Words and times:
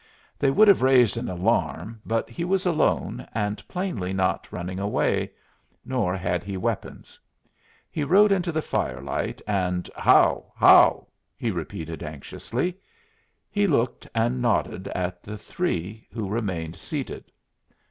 They 0.39 0.49
would 0.49 0.67
have 0.67 0.81
raised 0.81 1.15
an 1.15 1.29
alarm, 1.29 2.01
but 2.03 2.27
he 2.27 2.43
was 2.43 2.65
alone, 2.65 3.27
and 3.35 3.63
plainly 3.67 4.13
not 4.13 4.51
running 4.51 4.79
away. 4.79 5.29
Nor 5.85 6.17
had 6.17 6.43
he 6.43 6.57
weapons. 6.57 7.19
He 7.91 8.03
rode 8.03 8.31
into 8.31 8.51
the 8.51 8.63
fire 8.63 8.99
light, 9.03 9.43
and 9.45 9.87
"How! 9.95 10.53
how!" 10.55 11.05
he 11.37 11.51
repeated, 11.51 12.01
anxiously. 12.01 12.77
He 13.51 13.67
looked 13.67 14.07
and 14.15 14.41
nodded 14.41 14.87
at 14.87 15.21
the 15.21 15.37
three, 15.37 16.07
who 16.11 16.27
remained 16.27 16.77
seated. 16.77 17.31